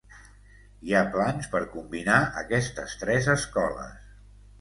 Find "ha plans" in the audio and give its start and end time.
0.95-1.49